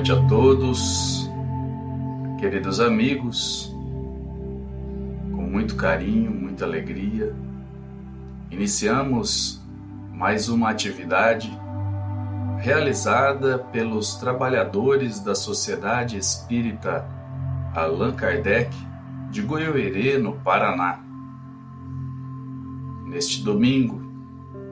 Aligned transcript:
noite 0.00 0.12
a 0.12 0.28
todos, 0.28 1.30
queridos 2.38 2.80
amigos. 2.80 3.70
Com 5.30 5.42
muito 5.42 5.76
carinho, 5.76 6.30
muita 6.30 6.64
alegria, 6.64 7.34
iniciamos 8.50 9.60
mais 10.10 10.48
uma 10.48 10.70
atividade 10.70 11.52
realizada 12.60 13.58
pelos 13.58 14.14
trabalhadores 14.14 15.20
da 15.20 15.34
Sociedade 15.34 16.16
Espírita 16.16 17.06
Allan 17.74 18.12
Kardec 18.12 18.74
de 19.30 19.42
Goiôerê, 19.42 20.16
no 20.16 20.32
Paraná. 20.32 20.98
Neste 23.06 23.42
domingo, 23.42 24.00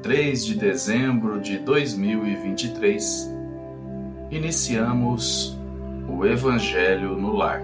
3 0.03 0.47
de 0.47 0.55
dezembro 0.55 1.39
de 1.39 1.59
2023, 1.59 3.38
iniciamos 4.31 5.59
o 6.07 6.27
Evangelho 6.27 7.17
no 7.17 7.33
Lar. 7.33 7.63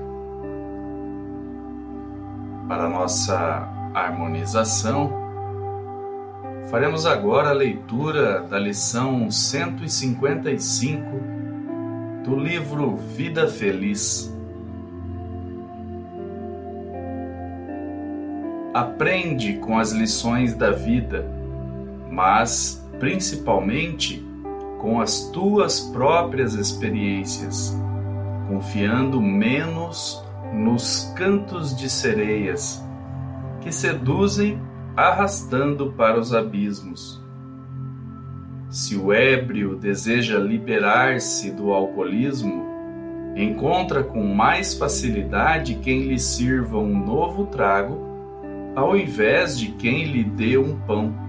Para 2.66 2.88
nossa 2.88 3.68
harmonização, 3.92 5.12
faremos 6.70 7.05
agora 7.05 7.50
a 7.50 7.52
leitura 7.52 8.41
da 8.41 8.58
lição 8.58 9.30
155 9.30 11.05
do 12.24 12.34
livro 12.34 12.96
Vida 12.96 13.46
Feliz. 13.46 14.33
Aprende 18.72 19.58
com 19.58 19.78
as 19.78 19.92
lições 19.92 20.55
da 20.55 20.70
vida, 20.70 21.30
mas 22.11 22.83
principalmente 22.98 24.24
com 24.84 25.00
as 25.00 25.30
tuas 25.30 25.80
próprias 25.80 26.52
experiências, 26.52 27.74
confiando 28.46 29.18
menos 29.18 30.22
nos 30.52 31.10
cantos 31.16 31.74
de 31.74 31.88
sereias 31.88 32.84
que 33.62 33.72
seduzem 33.72 34.60
arrastando 34.94 35.90
para 35.92 36.20
os 36.20 36.34
abismos. 36.34 37.18
Se 38.68 38.94
o 38.94 39.10
ébrio 39.10 39.74
deseja 39.74 40.38
liberar-se 40.38 41.50
do 41.50 41.72
alcoolismo, 41.72 42.66
encontra 43.34 44.05
com 44.05 44.22
mais 44.34 44.74
facilidade 44.74 45.77
quem 45.77 46.08
lhe 46.08 46.18
sirva 46.18 46.77
um 46.77 47.06
novo 47.06 47.46
trago, 47.46 47.98
ao 48.77 48.94
invés 48.94 49.58
de 49.58 49.68
quem 49.68 50.05
lhe 50.05 50.22
dê 50.22 50.58
um 50.58 50.78
pão. 50.80 51.23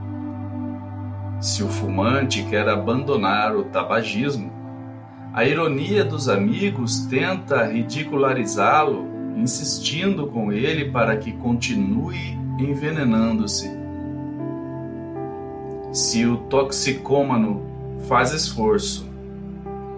Se 1.46 1.62
o 1.64 1.68
fumante 1.68 2.42
quer 2.46 2.68
abandonar 2.68 3.56
o 3.56 3.66
tabagismo, 3.66 4.52
a 5.32 5.46
ironia 5.46 6.04
dos 6.04 6.28
amigos 6.28 7.06
tenta 7.06 7.68
ridicularizá-lo, 7.68 9.06
insistindo 9.38 10.26
com 10.26 10.52
ele 10.52 10.90
para 10.90 11.16
que 11.18 11.32
continue 11.34 12.36
envenenando-se. 12.58 13.70
Se 15.92 16.26
o 16.26 16.38
toxicômano 16.38 17.62
faz 18.08 18.34
esforço 18.34 19.08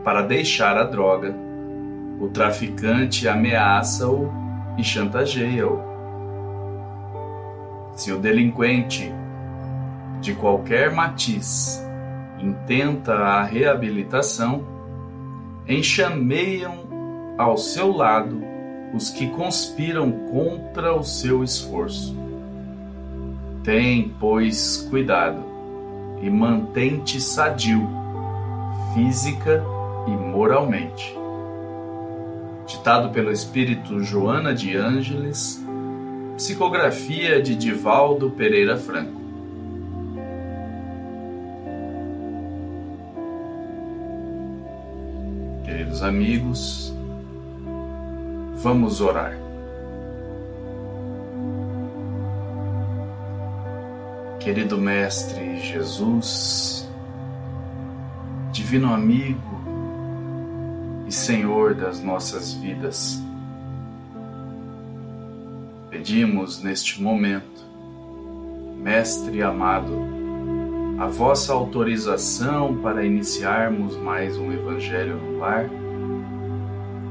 para 0.04 0.24
deixar 0.24 0.76
a 0.76 0.84
droga, 0.84 1.34
o 2.20 2.28
traficante 2.28 3.26
ameaça-o 3.26 4.30
e 4.78 4.84
chantageia-o. 4.84 5.80
Se 7.96 8.12
o 8.12 8.20
delinquente 8.20 9.16
de 10.22 10.34
qualquer 10.34 10.92
matiz 10.92 11.84
intenta 12.40 13.14
a 13.14 13.44
reabilitação, 13.44 14.64
enxameiam 15.68 16.88
ao 17.38 17.58
seu 17.58 17.92
lado 17.92 18.42
os 18.94 19.10
que 19.10 19.28
conspiram 19.28 20.12
contra 20.12 20.96
o 20.96 21.04
seu 21.04 21.44
esforço. 21.44 22.16
Tem, 23.64 24.14
pois, 24.20 24.88
cuidado 24.90 25.44
e 26.22 26.30
mantém-te 26.30 27.20
sadio, 27.20 27.88
física 28.94 29.64
e 30.08 30.12
moralmente. 30.12 31.16
Ditado 32.66 33.10
pelo 33.10 33.32
espírito 33.32 34.02
Joana 34.04 34.54
de 34.54 34.76
Ângeles, 34.76 35.64
psicografia 36.36 37.42
de 37.42 37.56
Divaldo 37.56 38.30
Pereira 38.32 38.78
Franco. 38.78 39.27
Queridos 45.88 46.04
amigos, 46.04 46.94
vamos 48.56 49.00
orar. 49.00 49.38
Querido 54.40 54.78
Mestre 54.78 55.60
Jesus, 55.62 56.88
Divino 58.52 58.94
Amigo 58.94 59.40
e 61.08 61.12
Senhor 61.12 61.74
das 61.74 62.02
nossas 62.02 62.54
vidas, 62.54 63.22
pedimos 65.90 66.62
neste 66.62 67.02
momento, 67.02 67.66
Mestre 68.78 69.42
amado, 69.42 69.94
a 71.00 71.08
vossa 71.08 71.54
autorização 71.54 72.76
para 72.78 73.06
iniciarmos 73.06 73.96
mais 73.98 74.38
um 74.38 74.52
Evangelho 74.52 75.16
no 75.18 75.38
Lar. 75.40 75.70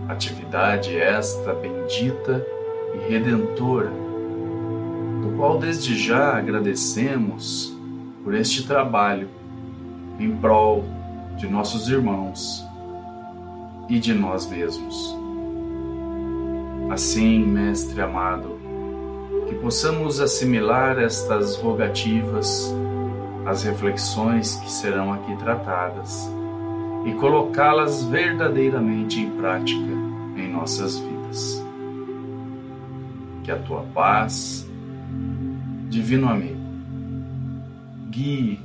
Atividade 0.09 0.97
esta 0.97 1.53
bendita 1.53 2.47
e 2.95 3.11
redentora, 3.11 3.91
do 3.91 5.35
qual 5.37 5.59
desde 5.59 5.99
já 5.99 6.39
agradecemos 6.39 7.77
por 8.23 8.35
este 8.35 8.67
trabalho 8.67 9.29
em 10.19 10.37
prol 10.37 10.85
de 11.37 11.49
nossos 11.49 11.89
irmãos 11.89 12.65
e 13.89 13.99
de 13.99 14.15
nós 14.15 14.47
mesmos. 14.47 15.17
Assim, 16.91 17.41
Mestre 17.41 18.01
amado, 18.01 18.59
que 19.49 19.55
possamos 19.57 20.21
assimilar 20.21 20.99
estas 20.99 21.57
rogativas 21.57 22.73
as 23.45 23.63
reflexões 23.63 24.57
que 24.57 24.71
serão 24.71 25.13
aqui 25.13 25.37
tratadas 25.37 26.29
e 27.07 27.15
colocá-las 27.15 28.03
verdadeiramente 28.03 29.21
em 29.21 29.31
prática 29.31 29.93
em 30.37 30.51
nossas 30.51 30.99
vidas. 30.99 31.65
Que 33.45 33.53
a 33.53 33.59
tua 33.59 33.83
paz, 33.95 34.69
Divino 35.89 36.29
Amigo, 36.29 36.59
guie 38.11 38.61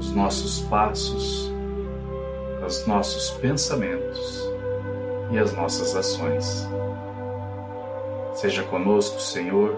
os 0.00 0.10
nossos 0.10 0.62
passos, 0.62 1.52
os 2.66 2.84
nossos 2.88 3.30
pensamentos 3.38 4.42
e 5.30 5.38
as 5.38 5.54
nossas 5.54 5.94
ações. 5.94 6.68
Seja 8.34 8.64
conosco, 8.64 9.20
Senhor, 9.20 9.76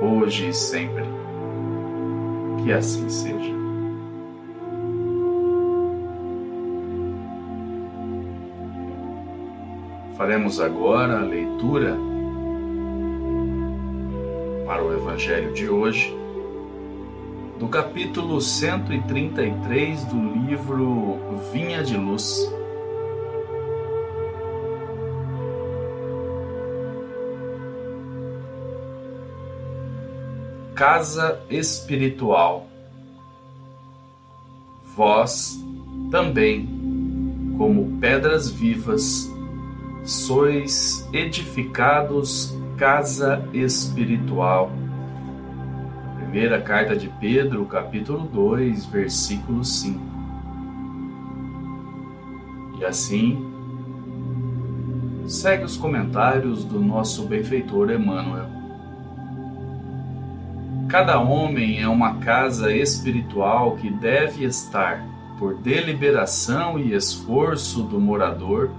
hoje 0.00 0.48
e 0.48 0.54
sempre 0.54 1.04
que 2.64 2.72
assim 2.72 3.08
seja. 3.10 3.65
Faremos 10.16 10.60
agora 10.60 11.18
a 11.18 11.22
leitura 11.22 11.94
para 14.64 14.82
o 14.82 14.92
Evangelho 14.92 15.52
de 15.52 15.68
hoje 15.68 16.16
do 17.58 17.68
capítulo 17.68 18.40
133 18.40 20.04
do 20.06 20.16
livro 20.16 21.18
Vinha 21.52 21.82
de 21.82 21.96
Luz. 21.96 22.50
casa 30.74 31.40
espiritual. 31.48 32.66
Vós 34.94 35.58
também, 36.10 36.68
como 37.56 37.98
pedras 37.98 38.50
vivas, 38.50 39.34
sois 40.06 41.06
edificados 41.12 42.56
casa 42.78 43.44
espiritual. 43.52 44.70
Primeira 46.16 46.62
carta 46.62 46.94
de 46.94 47.08
Pedro, 47.20 47.64
capítulo 47.66 48.20
2, 48.20 48.86
versículo 48.86 49.64
5. 49.64 50.00
E 52.78 52.84
assim, 52.84 53.52
segue 55.26 55.64
os 55.64 55.76
comentários 55.76 56.62
do 56.62 56.78
nosso 56.78 57.24
benfeitor 57.24 57.90
Emmanuel. 57.90 58.46
Cada 60.88 61.18
homem 61.18 61.82
é 61.82 61.88
uma 61.88 62.18
casa 62.18 62.72
espiritual 62.72 63.74
que 63.74 63.90
deve 63.90 64.44
estar 64.44 65.04
por 65.36 65.56
deliberação 65.56 66.78
e 66.78 66.94
esforço 66.94 67.82
do 67.82 67.98
morador 67.98 68.70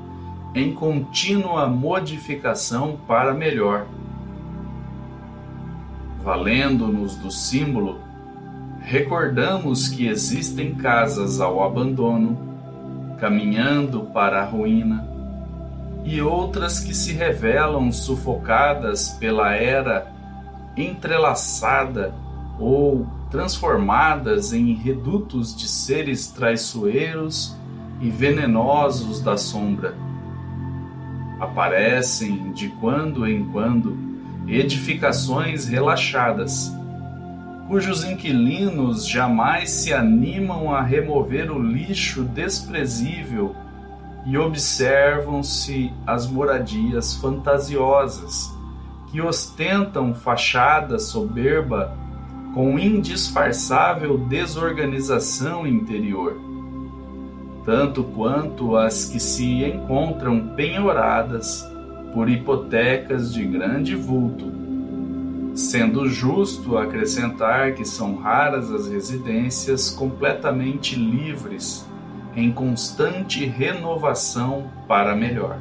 em 0.58 0.74
contínua 0.74 1.68
modificação 1.68 2.98
para 3.08 3.34
melhor. 3.34 3.86
Valendo-nos 6.24 7.16
do 7.16 7.32
símbolo, 7.32 8.00
recordamos 8.82 9.88
que 9.88 10.08
existem 10.08 10.76
casas 10.76 11.40
ao 11.40 11.64
abandono, 11.64 12.38
caminhando 13.20 14.04
para 14.14 14.42
a 14.42 14.46
ruína, 14.46 15.08
e 16.04 16.22
outras 16.22 16.80
que 16.80 16.94
se 16.94 17.14
revelam 17.14 17.92
sufocadas 17.92 19.10
pela 19.20 19.54
era 19.54 20.12
entrelaçada 20.78 22.14
ou 22.60 23.06
transformadas 23.30 24.54
em 24.54 24.74
redutos 24.74 25.56
de 25.56 25.68
seres 25.68 26.28
traiçoeiros 26.28 27.58
e 28.00 28.10
venenosos 28.10 29.20
da 29.22 29.38
sombra. 29.38 30.07
Aparecem 31.40 32.52
de 32.52 32.70
quando 32.70 33.28
em 33.28 33.46
quando 33.50 33.98
edificações 34.48 35.68
relaxadas, 35.68 36.72
cujos 37.68 38.04
inquilinos 38.04 39.08
jamais 39.08 39.70
se 39.70 39.94
animam 39.94 40.74
a 40.74 40.82
remover 40.82 41.52
o 41.52 41.62
lixo 41.62 42.24
desprezível 42.24 43.56
e 44.26 44.38
observam-se 44.38 45.92
as 46.06 46.28
moradias 46.28 47.16
fantasiosas 47.16 48.54
que 49.12 49.22
ostentam 49.22 50.14
fachada 50.14 51.00
soberba 51.00 51.96
com 52.54 52.80
indisfarçável 52.80 54.18
desorganização 54.18 55.68
interior, 55.68 56.36
tanto 57.68 58.02
quanto 58.02 58.78
as 58.78 59.10
que 59.10 59.20
se 59.20 59.66
encontram 59.66 60.48
penhoradas 60.56 61.70
por 62.14 62.30
hipotecas 62.30 63.34
de 63.34 63.44
grande 63.44 63.94
vulto, 63.94 64.50
sendo 65.54 66.08
justo 66.08 66.78
acrescentar 66.78 67.74
que 67.74 67.84
são 67.84 68.16
raras 68.16 68.72
as 68.72 68.88
residências 68.88 69.90
completamente 69.90 70.96
livres, 70.96 71.86
em 72.38 72.54
constante 72.54 73.46
renovação 73.46 74.72
para 74.88 75.14
melhor. 75.14 75.60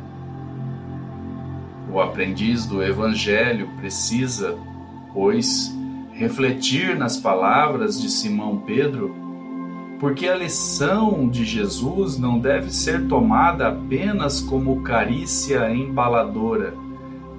O 1.92 2.00
aprendiz 2.00 2.66
do 2.66 2.84
Evangelho 2.84 3.68
precisa, 3.80 4.56
pois, 5.12 5.74
refletir 6.12 6.96
nas 6.96 7.16
palavras 7.16 8.00
de 8.00 8.08
Simão 8.08 8.58
Pedro, 8.58 9.25
porque 9.98 10.28
a 10.28 10.36
lição 10.36 11.28
de 11.28 11.44
Jesus 11.44 12.18
não 12.18 12.38
deve 12.38 12.70
ser 12.70 13.06
tomada 13.08 13.68
apenas 13.68 14.40
como 14.40 14.82
carícia 14.82 15.70
embaladora, 15.70 16.74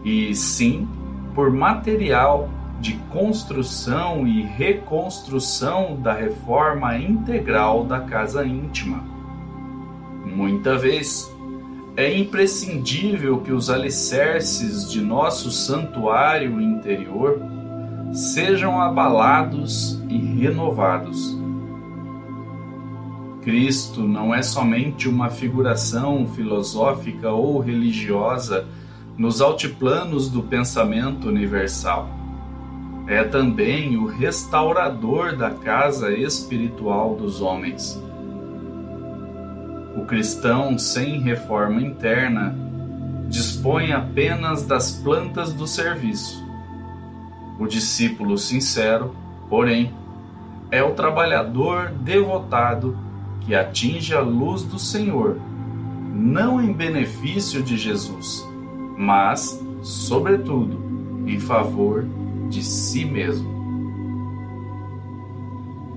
e 0.03 0.33
sim 0.33 0.87
por 1.35 1.51
material 1.51 2.49
de 2.79 2.93
construção 3.11 4.27
e 4.27 4.41
reconstrução 4.41 5.99
da 6.01 6.13
reforma 6.13 6.97
integral 6.97 7.83
da 7.83 7.99
casa 7.99 8.45
íntima. 8.45 9.03
Muita 10.25 10.77
vez, 10.77 11.31
é 11.95 12.15
imprescindível 12.15 13.39
que 13.39 13.51
os 13.51 13.69
alicerces 13.69 14.89
de 14.91 15.01
nosso 15.01 15.51
santuário 15.51 16.61
interior 16.61 17.39
sejam 18.13 18.79
abalados 18.79 19.99
e 20.07 20.17
renovados. 20.17 21.36
Cristo 23.47 24.01
não 24.01 24.35
é 24.35 24.43
somente 24.43 25.07
uma 25.07 25.29
figuração 25.29 26.27
filosófica 26.27 27.31
ou 27.31 27.59
religiosa 27.59 28.67
nos 29.17 29.39
altiplanos 29.39 30.29
do 30.29 30.43
pensamento 30.43 31.29
universal. 31.29 32.09
É 33.07 33.23
também 33.23 33.95
o 33.95 34.05
restaurador 34.05 35.37
da 35.37 35.51
casa 35.51 36.11
espiritual 36.11 37.15
dos 37.15 37.39
homens. 37.39 37.97
O 39.95 40.03
cristão 40.03 40.77
sem 40.77 41.21
reforma 41.21 41.81
interna 41.81 42.53
dispõe 43.29 43.93
apenas 43.93 44.63
das 44.63 44.91
plantas 44.91 45.53
do 45.53 45.65
serviço 45.65 46.45
o 47.57 47.65
discípulo 47.65 48.37
sincero, 48.37 49.15
porém, 49.49 49.91
é 50.69 50.83
o 50.83 50.91
trabalhador 50.91 51.89
devotado 52.01 53.06
que 53.47 53.55
atinge 53.55 54.13
a 54.13 54.19
luz 54.19 54.61
do 54.63 54.77
Senhor, 54.77 55.39
não 56.13 56.61
em 56.61 56.73
benefício 56.73 57.63
de 57.63 57.77
Jesus, 57.77 58.45
mas, 58.97 59.63
sobretudo, 59.81 60.77
em 61.25 61.39
favor 61.39 62.05
de 62.49 62.61
si 62.61 63.05
mesmo. 63.05 63.55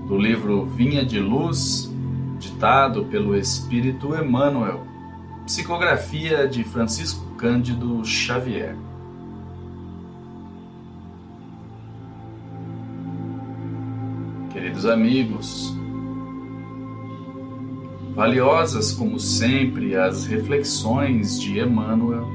Do 0.06 0.17
livro 0.17 0.64
Vinha 0.64 1.05
de 1.05 1.19
Luz, 1.19 1.93
ditado 2.38 3.06
pelo 3.06 3.37
Espírito 3.37 4.14
Emmanuel, 4.14 4.87
psicografia 5.44 6.47
de 6.47 6.62
Francisco 6.62 7.35
Cândido 7.37 8.05
Xavier. 8.05 8.76
queridos 14.52 14.85
amigos. 14.85 15.79
Valiosas 18.20 18.93
como 18.93 19.19
sempre 19.19 19.96
as 19.96 20.26
reflexões 20.26 21.40
de 21.40 21.58
Emmanuel. 21.58 22.28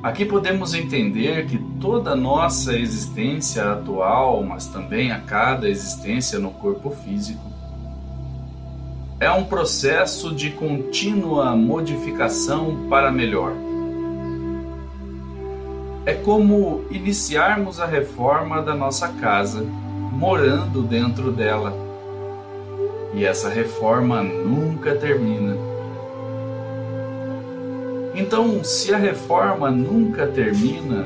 Aqui 0.00 0.24
podemos 0.24 0.74
entender 0.74 1.46
que 1.46 1.58
toda 1.80 2.14
nossa 2.14 2.78
existência 2.78 3.72
atual, 3.72 4.44
mas 4.44 4.66
também 4.66 5.10
a 5.10 5.18
cada 5.18 5.68
existência 5.68 6.38
no 6.38 6.52
corpo 6.52 6.90
físico, 6.90 7.42
é 9.18 9.28
um 9.28 9.42
processo 9.42 10.32
de 10.32 10.50
contínua 10.50 11.56
modificação 11.56 12.86
para 12.88 13.10
melhor. 13.10 13.54
É 16.06 16.14
como 16.14 16.84
iniciarmos 16.92 17.80
a 17.80 17.86
reforma 17.86 18.62
da 18.62 18.76
nossa 18.76 19.08
casa 19.08 19.66
morando 20.12 20.80
dentro 20.80 21.32
dela. 21.32 21.87
E 23.18 23.24
essa 23.24 23.48
reforma 23.48 24.22
nunca 24.22 24.94
termina. 24.94 25.56
Então, 28.14 28.62
se 28.62 28.94
a 28.94 28.96
reforma 28.96 29.72
nunca 29.72 30.24
termina, 30.24 31.04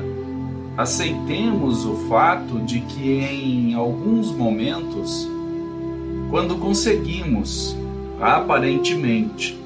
aceitemos 0.77 1.87
o 1.87 2.07
fato 2.07 2.59
de 2.59 2.81
que 2.81 3.19
em 3.19 3.73
alguns 3.73 4.29
momentos, 4.29 5.27
quando 6.29 6.55
conseguimos, 6.57 7.75
aparentemente, 8.21 9.59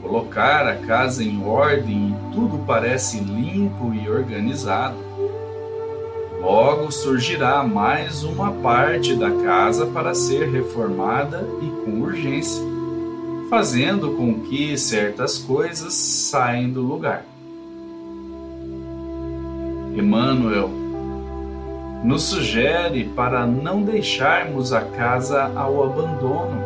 colocar 0.00 0.64
a 0.64 0.76
casa 0.76 1.24
em 1.24 1.44
ordem 1.44 2.10
e 2.10 2.34
tudo 2.34 2.64
parece 2.64 3.18
limpo 3.18 3.92
e 3.92 4.08
organizado, 4.08 5.07
Logo 6.40 6.92
surgirá 6.92 7.64
mais 7.64 8.22
uma 8.22 8.52
parte 8.52 9.14
da 9.16 9.28
casa 9.28 9.86
para 9.86 10.14
ser 10.14 10.48
reformada 10.48 11.44
e 11.60 11.68
com 11.84 12.00
urgência, 12.00 12.62
fazendo 13.50 14.12
com 14.12 14.40
que 14.40 14.78
certas 14.78 15.36
coisas 15.36 15.92
saiam 15.94 16.70
do 16.70 16.80
lugar. 16.80 17.24
Emmanuel 19.96 20.70
nos 22.04 22.22
sugere 22.22 23.04
para 23.04 23.44
não 23.44 23.82
deixarmos 23.82 24.72
a 24.72 24.82
casa 24.82 25.50
ao 25.56 25.82
abandono. 25.82 26.62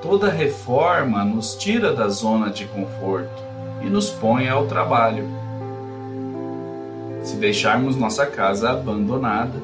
Toda 0.00 0.30
reforma 0.30 1.24
nos 1.24 1.56
tira 1.56 1.92
da 1.92 2.08
zona 2.08 2.48
de 2.48 2.64
conforto 2.66 3.42
e 3.82 3.86
nos 3.90 4.08
põe 4.08 4.48
ao 4.48 4.66
trabalho 4.66 5.39
se 7.30 7.36
deixarmos 7.36 7.96
nossa 7.96 8.26
casa 8.26 8.70
abandonada, 8.70 9.62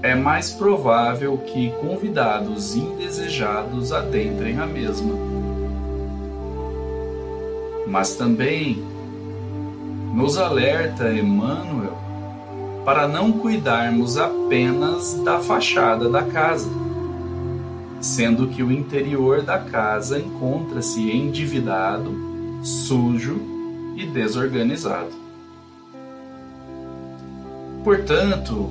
é 0.00 0.14
mais 0.14 0.52
provável 0.52 1.36
que 1.38 1.72
convidados 1.80 2.76
indesejados 2.76 3.92
adentrem 3.92 4.60
a 4.60 4.66
mesma. 4.66 5.12
Mas 7.88 8.14
também 8.14 8.84
nos 10.14 10.38
alerta 10.38 11.12
Emmanuel 11.12 11.98
para 12.84 13.08
não 13.08 13.32
cuidarmos 13.32 14.16
apenas 14.16 15.14
da 15.24 15.40
fachada 15.40 16.08
da 16.08 16.22
casa, 16.22 16.70
sendo 18.00 18.46
que 18.48 18.62
o 18.62 18.70
interior 18.70 19.42
da 19.42 19.58
casa 19.58 20.20
encontra-se 20.20 21.10
endividado, 21.10 22.14
sujo 22.62 23.40
e 23.96 24.06
desorganizado. 24.06 25.23
Portanto, 27.84 28.70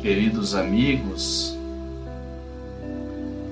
queridos 0.00 0.54
amigos, 0.54 1.58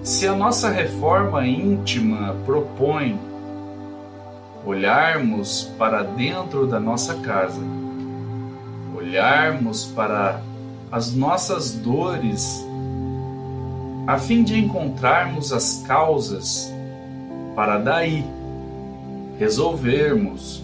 Se 0.04 0.28
a 0.28 0.36
nossa 0.36 0.70
reforma 0.70 1.44
íntima 1.44 2.36
propõe 2.46 3.18
olharmos 4.64 5.64
para 5.76 6.04
dentro 6.04 6.64
da 6.64 6.78
nossa 6.78 7.16
casa, 7.16 7.60
olharmos 8.96 9.86
para 9.86 10.40
as 10.92 11.12
nossas 11.12 11.72
dores, 11.72 12.64
a 14.06 14.16
fim 14.16 14.44
de 14.44 14.56
encontrarmos 14.56 15.52
as 15.52 15.82
causas 15.88 16.72
para 17.56 17.76
daí 17.76 18.24
resolvermos 19.40 20.62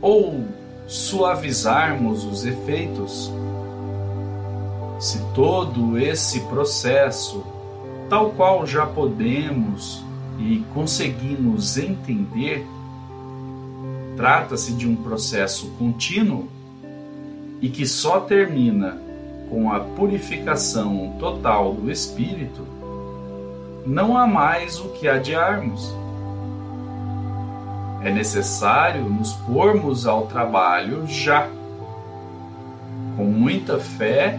ou 0.00 0.42
suavizarmos 0.86 2.24
os 2.24 2.44
efeitos. 2.44 3.32
Se 4.98 5.18
todo 5.34 5.98
esse 5.98 6.40
processo, 6.40 7.44
tal 8.08 8.30
qual 8.30 8.66
já 8.66 8.86
podemos 8.86 10.04
e 10.38 10.64
conseguimos 10.72 11.76
entender, 11.76 12.66
trata-se 14.16 14.72
de 14.72 14.86
um 14.86 14.96
processo 14.96 15.68
contínuo 15.78 16.48
e 17.60 17.68
que 17.68 17.86
só 17.86 18.20
termina 18.20 18.98
com 19.50 19.72
a 19.72 19.80
purificação 19.80 21.14
total 21.18 21.74
do 21.74 21.90
espírito, 21.90 22.66
não 23.86 24.16
há 24.16 24.26
mais 24.26 24.78
o 24.80 24.88
que 24.90 25.06
adiarmos. 25.06 25.94
É 28.04 28.12
necessário 28.12 29.08
nos 29.08 29.32
pormos 29.32 30.06
ao 30.06 30.26
trabalho 30.26 31.06
já, 31.06 31.48
com 33.16 33.24
muita 33.24 33.80
fé 33.80 34.38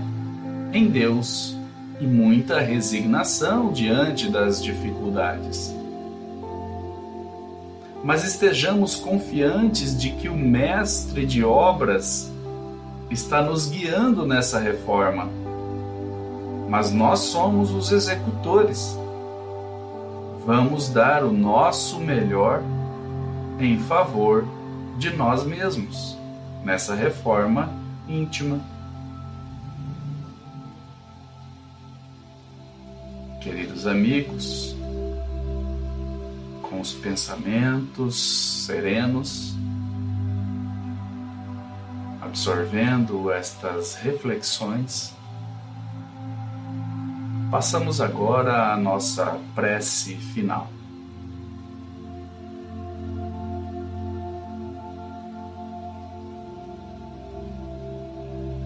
em 0.72 0.86
Deus 0.88 1.58
e 2.00 2.06
muita 2.06 2.60
resignação 2.60 3.72
diante 3.72 4.30
das 4.30 4.64
dificuldades. 4.64 5.76
Mas 8.04 8.24
estejamos 8.24 8.94
confiantes 8.98 10.00
de 10.00 10.12
que 10.12 10.30
o 10.30 10.38
Mestre 10.38 11.26
de 11.26 11.44
obras 11.44 12.32
está 13.10 13.42
nos 13.42 13.66
guiando 13.66 14.28
nessa 14.28 14.60
reforma, 14.60 15.28
mas 16.70 16.92
nós 16.92 17.22
somos 17.22 17.72
os 17.72 17.92
executores. 17.92 18.96
Vamos 20.46 20.88
dar 20.88 21.24
o 21.24 21.32
nosso 21.32 22.00
melhor 22.00 22.62
em 23.60 23.80
favor 23.80 24.46
de 24.98 25.16
nós 25.16 25.44
mesmos 25.44 26.18
nessa 26.64 26.96
reforma 26.96 27.70
íntima. 28.08 28.60
Queridos 33.42 33.86
amigos, 33.86 34.76
com 36.64 36.82
os 36.82 36.94
pensamentos 36.94 38.66
serenos, 38.66 39.56
absorvendo 42.22 43.32
estas 43.32 43.96
reflexões, 43.96 45.14
passamos 47.52 48.02
agora 48.02 48.74
à 48.74 48.78
nossa 48.78 49.40
prece 49.54 50.16
final. 50.16 50.75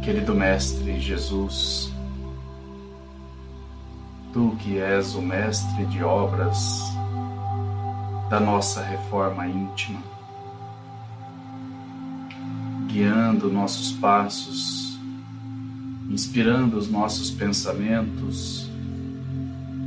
Querido 0.10 0.34
Mestre 0.34 1.00
Jesus, 1.00 1.94
Tu 4.34 4.56
que 4.58 4.80
és 4.80 5.14
o 5.14 5.22
mestre 5.22 5.86
de 5.86 6.04
obras 6.04 6.82
da 8.28 8.40
nossa 8.40 8.82
reforma 8.82 9.46
íntima, 9.46 10.02
guiando 12.88 13.52
nossos 13.52 13.92
passos, 13.92 15.00
inspirando 16.10 16.80
os 16.80 16.90
nossos 16.90 17.30
pensamentos, 17.30 18.68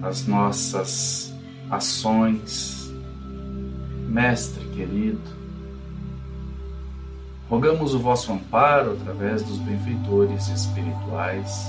as 0.04 0.24
nossas 0.28 1.34
ações. 1.68 2.92
Mestre 4.08 4.64
querido, 4.66 5.41
rogamos 7.52 7.92
o 7.92 7.98
vosso 7.98 8.32
amparo 8.32 8.92
através 8.92 9.42
dos 9.42 9.58
benfeitores 9.58 10.48
espirituais, 10.48 11.68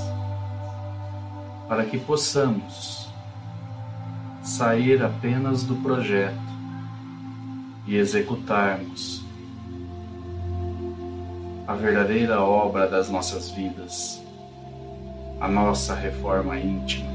para 1.68 1.84
que 1.84 1.98
possamos 1.98 3.10
sair 4.42 5.04
apenas 5.04 5.64
do 5.66 5.76
projeto 5.76 6.40
e 7.86 7.98
executarmos 7.98 9.26
a 11.68 11.74
verdadeira 11.74 12.40
obra 12.40 12.88
das 12.88 13.10
nossas 13.10 13.52
vidas, 13.52 14.24
a 15.42 15.50
nossa 15.50 15.94
reforma 15.94 16.58
íntima, 16.58 17.12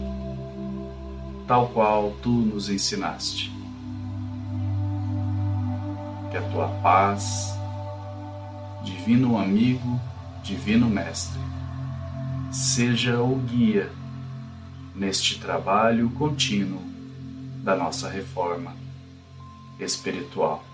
tal 1.47 1.69
qual 1.69 2.13
tu 2.23 2.29
nos 2.29 2.69
ensinaste. 2.69 3.51
Que 6.31 6.37
a 6.37 6.43
tua 6.51 6.69
paz, 6.83 7.58
divino 8.89 9.39
amigo, 9.39 10.01
divino 10.43 10.89
mestre, 10.89 11.39
seja 12.51 13.21
o 13.21 13.37
guia 13.37 13.91
neste 14.95 15.39
trabalho 15.39 16.09
contínuo 16.11 16.83
da 17.63 17.77
nossa 17.77 18.09
reforma 18.09 18.75
espiritual. 19.79 20.65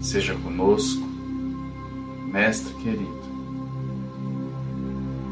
Seja 0.00 0.34
conosco, 0.34 1.06
Mestre 2.32 2.74
querido, 2.74 3.22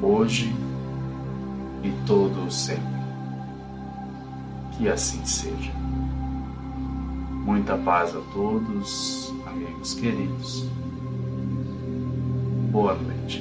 hoje 0.00 0.50
e 1.82 1.90
todo 2.06 2.46
o 2.46 2.50
sempre. 2.50 2.96
Que 4.76 4.88
assim 4.88 5.24
seja. 5.24 5.72
Muita 7.46 7.76
paz 7.76 8.12
a 8.12 8.20
todos, 8.34 9.32
amigos 9.46 9.94
queridos. 9.94 10.64
Boa 12.72 12.94
noite. 12.94 13.40